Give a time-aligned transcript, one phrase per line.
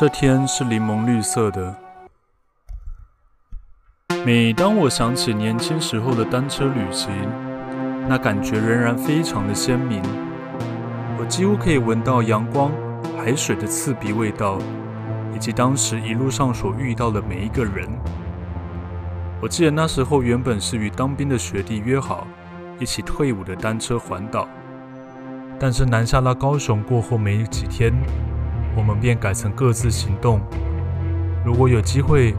[0.00, 1.74] 这天是柠檬绿色的。
[4.24, 7.10] 每当我想起年轻时候的单车旅行，
[8.08, 10.00] 那感觉仍然非常的鲜明。
[11.18, 12.70] 我几乎可以闻到阳光、
[13.16, 14.60] 海水的刺鼻味道，
[15.34, 17.88] 以及当时一路上所遇到的每一个人。
[19.42, 22.24] 我记得那时候原本是与当兵的学弟约好
[22.78, 24.46] 一起退伍的单车环岛，
[25.58, 27.92] 但是南下到高雄过后没几天。
[28.78, 30.40] 我们便改成各自行动。
[31.44, 32.32] 如果有机会，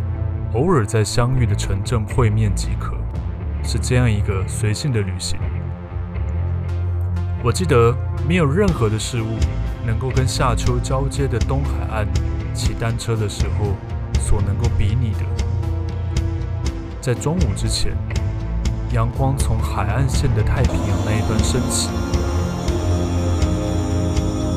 [0.53, 2.95] 偶尔在相遇的城镇会面即可，
[3.61, 5.37] 是这样一个随性的旅行。
[7.43, 7.93] 我记得
[8.25, 9.35] 没有任何的事物
[9.85, 12.07] 能够跟夏秋交接的东海岸
[12.53, 13.75] 骑单车的时候
[14.21, 15.25] 所能够比拟的。
[17.01, 17.91] 在中午之前，
[18.93, 21.89] 阳光从海岸线的太平洋那一端升起。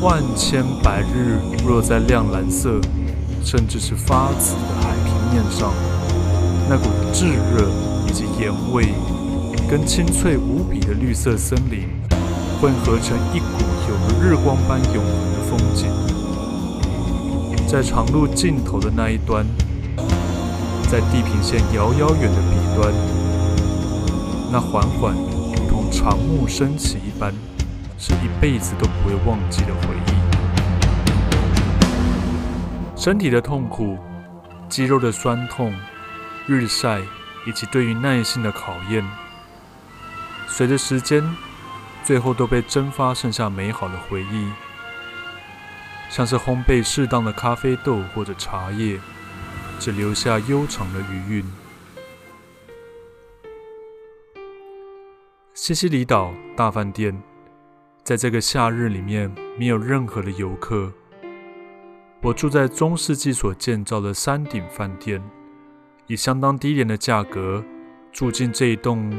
[0.02, 2.80] 万千白日落在亮蓝色，
[3.45, 5.73] 甚至是发紫的海平面上，
[6.68, 7.71] 那股炙热
[8.09, 8.93] 以及盐味，
[9.71, 11.88] 跟清脆无比的绿色森林
[12.60, 15.88] 混合成一股有如日光般永恒的风景。
[17.68, 19.46] 在长路尽头的那一端，
[20.90, 22.93] 在地平线遥遥远的彼端，
[24.51, 27.32] 那缓缓如同长幕升起一般。
[28.05, 30.11] 是一辈子都不会忘记的回忆。
[32.97, 33.97] 身体的痛苦、
[34.69, 35.73] 肌肉的酸痛、
[36.49, 37.01] 日晒
[37.47, 39.09] 以及对于耐性的考验，
[40.49, 41.23] 随着时间，
[42.03, 44.51] 最后都被蒸发，剩下美好的回忆，
[46.11, 48.99] 像是烘焙适当的咖啡豆或者茶叶，
[49.79, 51.53] 只留下悠长的余韵。
[55.55, 57.23] 西西里岛大饭店。
[58.05, 60.93] 在这个夏日里面，没有任何的游客。
[62.21, 65.23] 我住在中世纪所建造的山顶饭店，
[66.09, 67.65] 以相当低廉的价格
[68.11, 69.12] 住进这一栋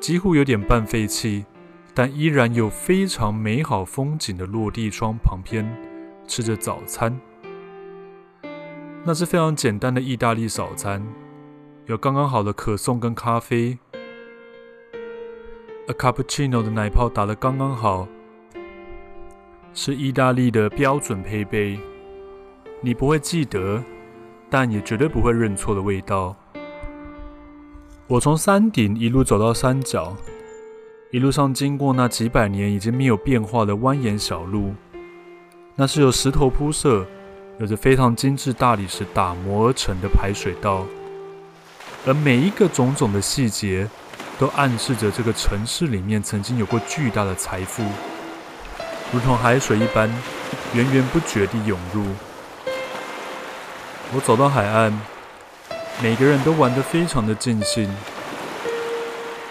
[0.00, 1.46] 几乎有点半废弃，
[1.94, 5.64] 但依然有非常美好风景的落地窗旁边，
[6.26, 7.16] 吃着早餐。
[9.04, 11.06] 那是非常简单的意大利早餐，
[11.86, 13.78] 有刚刚好的可颂跟咖啡
[15.86, 18.08] ，a cappuccino 的奶泡打得刚刚好。
[19.76, 21.76] 是意大利的标准配备，
[22.80, 23.82] 你不会记得，
[24.48, 26.36] 但也绝对不会认错的味道。
[28.06, 30.16] 我从山顶一路走到山脚，
[31.10, 34.72] 一路上经过那几百年已经没有变化的蜿蜒小路，
[35.74, 37.04] 那是由石头铺设，
[37.58, 40.86] 有着非常精致大理石打磨而成的排水道，
[42.06, 43.88] 而每一个种种的细节，
[44.38, 47.82] 都暗示着这个城市里面曾经有过巨大的财富。
[49.14, 50.10] 如同海水一般
[50.72, 52.04] 源源不绝地涌入。
[54.12, 54.92] 我走到海岸，
[56.02, 57.88] 每个人都玩得非常的尽兴。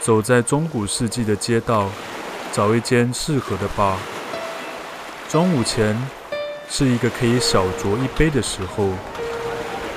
[0.02, 1.90] 走在中古世纪的街道，
[2.52, 3.98] 找一间适合的吧。
[5.30, 5.98] 中午前
[6.70, 8.90] 是一个可以小酌一杯的时候，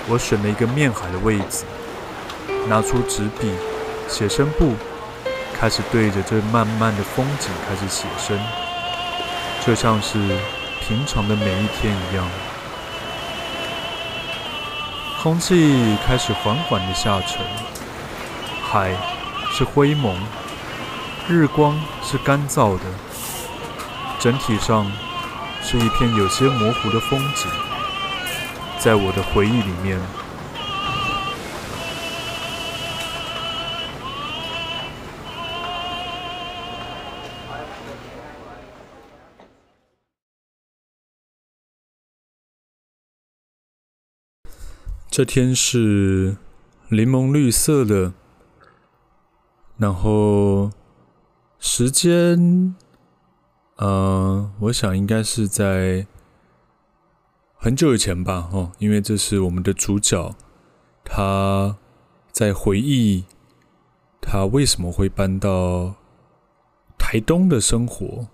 [0.08, 1.64] 我选了一个面海的位置，
[2.68, 3.52] 拿出纸笔、
[4.06, 4.74] 写生簿，
[5.58, 8.38] 开始对着这漫漫的风景开始写生。
[9.66, 10.16] 就像是
[10.80, 12.24] 平常的每一天一样，
[15.20, 17.44] 空气开始缓缓的下沉，
[18.62, 18.92] 海
[19.50, 20.16] 是灰蒙，
[21.28, 22.84] 日光是干燥的，
[24.20, 24.86] 整体上
[25.64, 27.50] 是一片有些模糊的风景，
[28.78, 30.00] 在我的回忆里面。
[45.16, 46.36] 这天是
[46.90, 48.12] 柠檬绿色的，
[49.78, 50.70] 然后
[51.58, 52.76] 时间，
[53.76, 56.06] 呃，我想应该是在
[57.54, 60.34] 很久以前吧，哦，因为这是我们的主角，
[61.02, 61.78] 他
[62.30, 63.24] 在回忆
[64.20, 65.94] 他为什么会搬到
[66.98, 68.26] 台东的生活，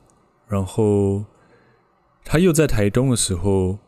[0.49, 1.27] 然后
[2.25, 3.79] 他又在台东的时候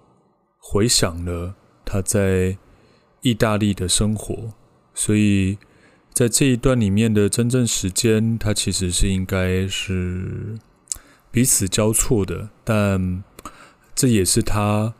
[0.61, 2.56] 回想了他在。
[3.25, 4.53] 意大利的生活，
[4.93, 5.56] 所以
[6.12, 10.59] 在这一段里面的真正时间，它其实是应该是
[11.31, 13.25] 彼此交错的，但
[13.94, 14.93] 这也是他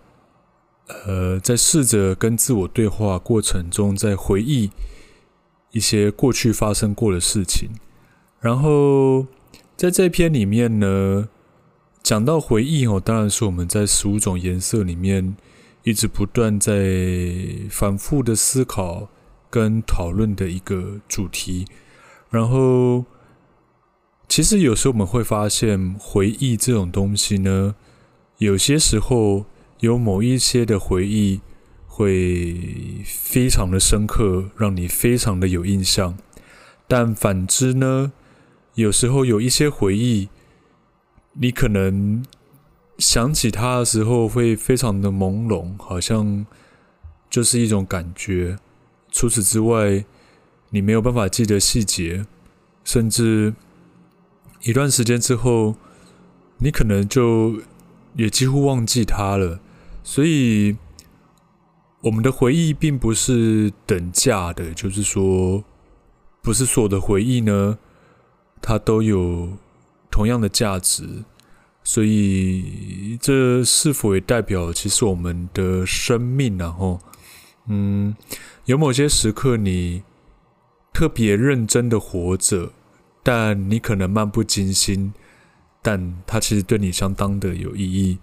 [1.05, 4.71] 呃在试着跟自我对话过程中，在回忆
[5.73, 7.69] 一些过去发生过的事情。
[8.41, 9.27] 然后
[9.77, 11.29] 在这篇里面呢，
[12.03, 15.37] 讲到回忆哦，当然是我们在十五种颜色里面。
[15.85, 16.75] 一直不断在
[17.71, 19.09] 反复的思考
[19.49, 21.67] 跟讨论的一个主题。
[22.31, 23.05] 然后，
[24.29, 27.77] 其实有时候我们会发现，回忆这种东西呢，
[28.39, 29.47] 有些时候
[29.81, 31.41] 有某一些的回忆
[31.87, 36.17] 会非常的深刻，让你非常的有印象。
[36.89, 38.13] 但反之呢，
[38.75, 40.29] 有时候有一些回忆，
[41.35, 42.25] 你可能
[42.99, 46.47] 想起他的时候会非常的朦胧，好像
[47.29, 48.59] 就是一种感觉。
[49.11, 50.05] 除此之外，
[50.71, 52.27] 你没有办法记得细节，
[52.85, 53.55] 甚至
[54.63, 55.77] 一段时间之后，
[56.59, 57.61] 你可能就
[58.15, 59.61] 也几乎忘记他了。
[60.03, 60.77] 所以，
[62.03, 65.65] 我们的回忆并不是等价的，就是说，
[66.43, 67.79] 不是所有的回忆呢，
[68.61, 69.57] 它都有
[70.11, 71.25] 同样的价值。
[71.85, 76.99] 所以，这是否也代表其实我们的生命，然后，
[77.69, 78.17] 嗯，
[78.65, 80.03] 有某些时刻你。
[80.97, 82.71] 特别认真的活着，
[83.21, 85.13] 但你可能漫不经心，
[85.83, 88.19] 但它其实对你相当的有意义。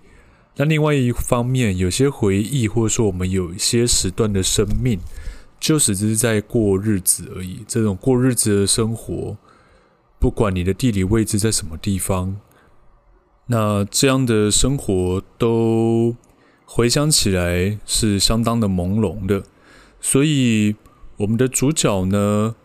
[0.55, 4.97] 那另外一方面，有些回忆，或者说我们有一些时段的生命，
[5.59, 7.59] 就只是在过日子而已。
[7.67, 9.35] 这种过日子的生活，
[10.17, 12.37] 不管你的地理位置在什么地方，
[13.47, 16.15] 那这样的生活都
[16.65, 19.43] 回想起来是相当的朦胧的。
[19.99, 20.75] 所以，
[21.17, 22.55] 我们的主角呢，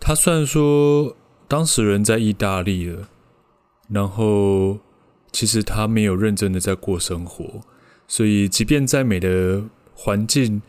[0.00, 1.16] 他虽然说
[1.48, 3.08] 当时人在意大利了，
[3.90, 4.78] 然后
[5.32, 7.60] 其实他没有认真的在过生活，
[8.08, 9.64] 所以即便再美的
[9.94, 10.62] 环境，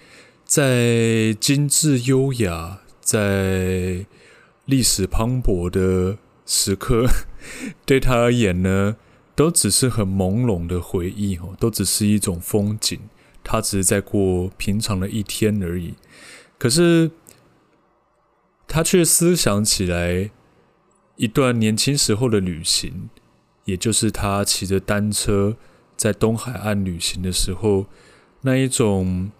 [0.43, 4.05] 在精致优雅，在
[4.65, 7.05] 历史磅礴的时刻，
[7.85, 8.97] 对他而言呢，
[9.37, 12.99] 都只是很朦胧的回忆哦，都只是一种风景，
[13.41, 15.93] 他只是在过平常的一天而已。
[16.57, 17.11] 可是。
[18.69, 20.29] 他却思想起来
[21.15, 23.09] 一段年轻时候的旅行，
[23.63, 25.55] 也就是他骑着单车
[25.95, 27.85] 在东海岸旅行的时候，
[28.41, 29.31] 那一种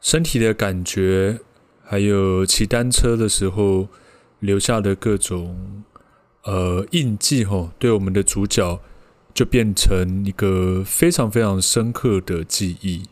[0.00, 1.38] 身体的感觉，
[1.84, 3.86] 还有骑单车的时候
[4.40, 5.84] 留下的各种
[6.42, 8.80] 呃印记，吼，对我们的主角
[9.34, 13.02] 就变成一个非常非常深刻的记忆。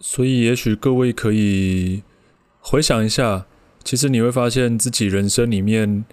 [0.00, 2.02] 所以，也许各位可以。
[2.68, 3.46] 回想一下，
[3.84, 6.04] 其实你会发现自己人生里面，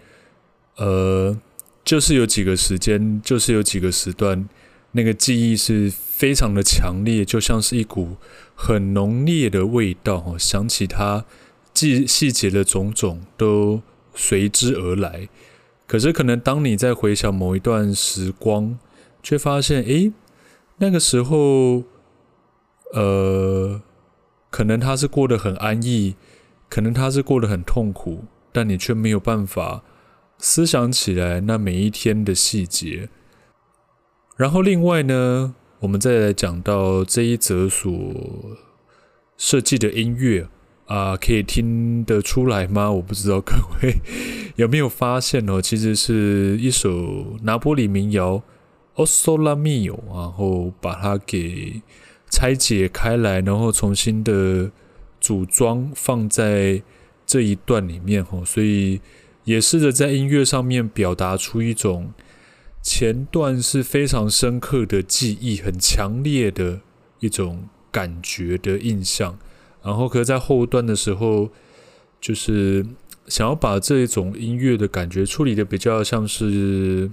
[0.75, 1.35] 呃，
[1.83, 4.47] 就是有几个时间，就是有几个时段，
[4.91, 8.17] 那个记忆是非常的强烈，就像是一股
[8.53, 10.37] 很浓烈的味道。
[10.37, 11.25] 想起它，
[11.73, 13.81] 记细节的种种都
[14.13, 15.27] 随之而来。
[15.93, 18.79] 可是，可能当你在回想某一段时光，
[19.21, 20.11] 却发现，诶，
[20.77, 21.83] 那个时候，
[22.93, 23.79] 呃，
[24.49, 26.15] 可能他是过得很安逸。
[26.67, 29.83] 可能他是过得很痛苦，但你却没有办法
[30.39, 33.09] 思想起来那每一天的细节。
[34.35, 37.93] 然后另外呢，我们再来讲到这一则所
[39.37, 40.47] 设计的音乐
[40.87, 42.91] 啊，可以听得出来吗？
[42.91, 43.53] 我不知道各
[43.83, 44.01] 位
[44.55, 48.35] 有没有发现哦，其实是一首拿波里民谣
[48.95, 51.81] 《O Sole Mio》，然后把它给
[52.29, 54.72] 拆解开来，然后重新的。
[55.24, 56.83] 组装放在
[57.25, 59.00] 这一段里面吼，所以
[59.45, 62.12] 也试着在音乐上面表达出一种
[62.81, 66.81] 前段是非常深刻的记忆，很强烈的
[67.22, 69.39] 一种感觉的印象，
[69.81, 71.50] 然后可在后段的时候，
[72.19, 72.86] 就是
[73.27, 77.10] 想要把这种音乐的感觉处理的比较像是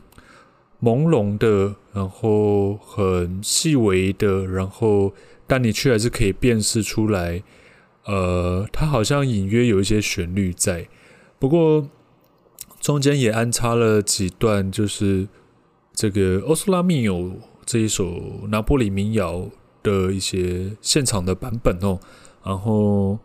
[0.82, 5.12] 朦胧的，然后很细微的，然后
[5.46, 7.42] 但你却还是可以辨识出来。
[8.06, 10.88] 呃，它好像隐约有一些旋律在，
[11.38, 11.88] 不过
[12.80, 15.28] 中间也安插了几段，就是
[15.92, 17.30] 这个《O Sole Mio》
[17.66, 19.50] 这一首拿波里民谣
[19.82, 22.00] 的一些现场的版本哦。
[22.42, 23.18] 然后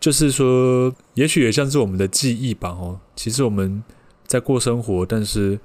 [0.00, 2.98] 就是说，也许也像是我们的记忆吧哦。
[3.14, 3.84] 其实我们
[4.26, 5.60] 在过生活，但是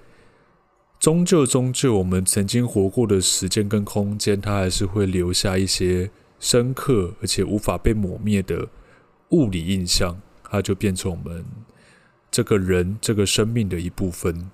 [0.99, 6.11] 终究终究，我们曾经活过的时间跟空间，它还是会留下一些。
[6.37, 8.67] 深刻而且无法被抹灭的
[9.29, 11.43] 物理印象，它就变成我们
[12.29, 14.51] 这个人这个生命的一部分。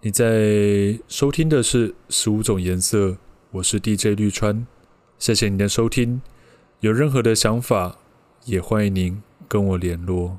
[0.00, 3.18] 你在收听的是十五种颜色，
[3.52, 4.66] 我是 DJ 绿川，
[5.18, 6.22] 谢谢你的收听。
[6.80, 7.96] 有任何的想法，
[8.44, 10.38] 也欢迎您跟我联络。